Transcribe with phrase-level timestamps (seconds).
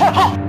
[0.00, 0.43] 二号。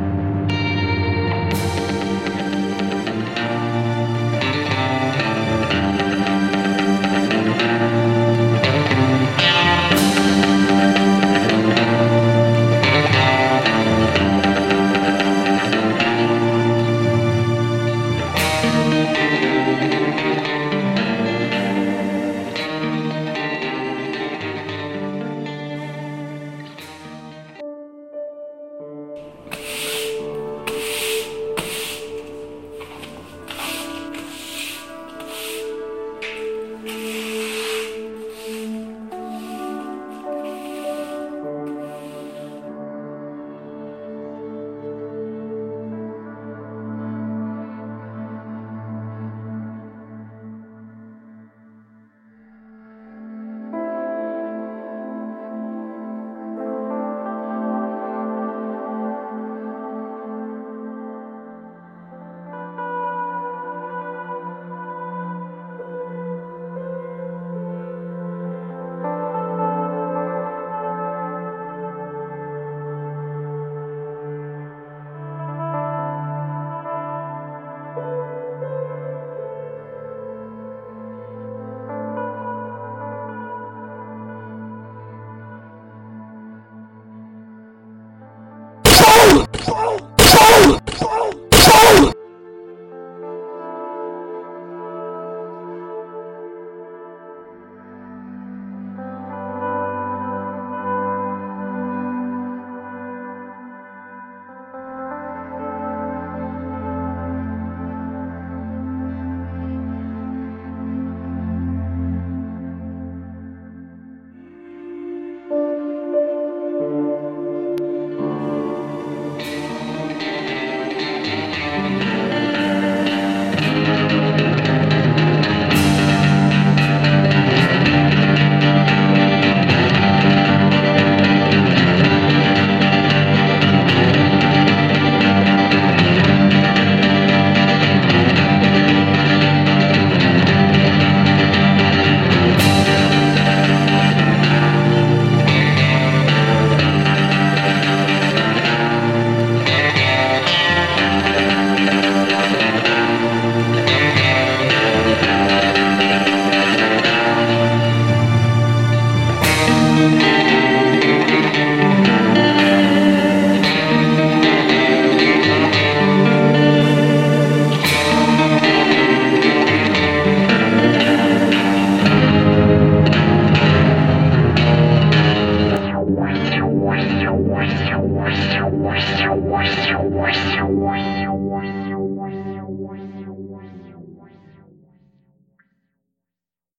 [180.12, 181.95] 我想我想我想